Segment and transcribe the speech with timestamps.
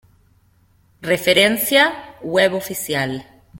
[1.03, 3.23] Referencia: Web oficial.